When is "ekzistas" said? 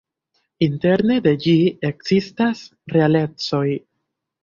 1.91-2.67